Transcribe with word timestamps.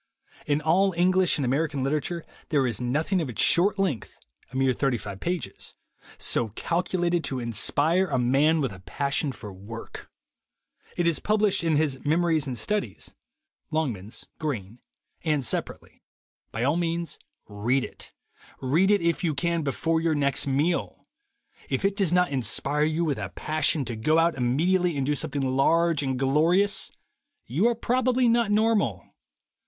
In 0.47 0.61
all 0.61 0.95
English 0.97 1.37
and 1.37 1.45
American 1.45 1.83
literature 1.83 2.25
there 2.49 2.65
is 2.65 2.81
nothing 2.81 3.21
of 3.21 3.29
its 3.29 3.39
short 3.43 3.77
length— 3.77 4.17
a 4.51 4.55
mere 4.55 4.73
thirty 4.73 4.97
five 4.97 5.19
pages— 5.19 5.75
so 6.17 6.49
calculated 6.55 7.23
to 7.25 7.39
inspire 7.39 8.07
a 8.07 8.17
man 8.17 8.61
with 8.61 8.73
a 8.73 8.79
passion 8.79 9.31
for 9.31 9.53
work. 9.53 10.09
It 10.97 11.05
is 11.05 11.19
published 11.19 11.63
in 11.63 11.75
his 11.75 12.03
Memories 12.03 12.47
and 12.47 12.57
Studies, 12.57 13.13
(Long 13.69 13.93
138 13.93 14.29
THE 14.39 14.47
WAY 14.47 14.53
TO 14.55 14.57
WILL 14.57 14.63
POWER 14.63 14.63
mans, 14.63 14.79
Green) 15.21 15.33
and 15.35 15.45
separately. 15.45 16.03
By 16.51 16.63
all 16.63 16.77
means, 16.77 17.19
read 17.47 17.83
it. 17.83 18.11
Read 18.59 18.89
it, 18.89 19.01
if 19.03 19.23
you 19.23 19.35
can, 19.35 19.61
before 19.61 20.01
your 20.01 20.15
next 20.15 20.47
meal. 20.47 21.05
If 21.69 21.85
it 21.85 21.95
does 21.95 22.11
not 22.11 22.31
inspire 22.31 22.81
you 22.85 23.05
with 23.05 23.19
a 23.19 23.29
passion 23.29 23.85
to 23.85 23.95
go 23.95 24.17
out 24.17 24.33
immediately 24.33 24.97
and 24.97 25.05
do 25.05 25.13
something 25.13 25.43
large 25.43 26.01
and 26.01 26.17
glorious, 26.17 26.89
you 27.45 27.67
are 27.67 27.75
probably 27.75 28.27
not 28.27 28.49
normal. 28.49 29.05